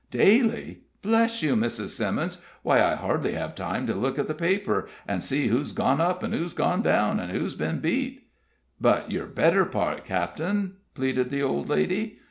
"Daily! 0.09 0.79
Bless 1.03 1.43
you, 1.43 1.55
Mrs. 1.55 1.89
Simmons! 1.89 2.41
Why, 2.63 2.81
I 2.83 2.95
hardly 2.95 3.33
have 3.33 3.53
time 3.53 3.85
to 3.85 3.93
look 3.93 4.17
in 4.17 4.25
the 4.25 4.33
paper, 4.33 4.87
and 5.07 5.23
see 5.23 5.49
who's 5.49 5.73
gone 5.73 6.01
up, 6.01 6.23
and 6.23 6.33
who's 6.33 6.53
gone 6.53 6.81
down, 6.81 7.19
and 7.19 7.31
who's 7.31 7.53
been 7.53 7.77
beat." 7.81 8.27
"But 8.79 9.11
your 9.11 9.27
better 9.27 9.63
part, 9.63 10.03
cap'en?" 10.03 10.77
pleaded 10.95 11.29
the 11.29 11.43
old 11.43 11.69
lady. 11.69 12.17